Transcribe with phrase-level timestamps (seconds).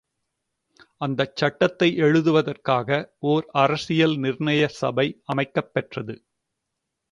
[1.01, 2.89] அந்தச் சட்டத்தை எழுதுவதற்காக
[3.25, 6.15] ஓர் அரசியல் நிர்ணய சபை அமைக்கப் பெற்றது.